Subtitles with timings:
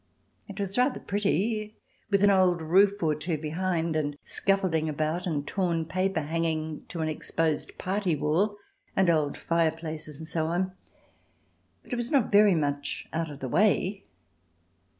[0.47, 1.75] It was rather pretty,
[2.09, 7.01] with an old roof or two behind and scaffolding about and torn paper hanging to
[7.01, 8.57] an exposed party wall
[8.95, 10.71] and old fireplaces and so on,
[11.83, 14.03] but it was not very much out of the way.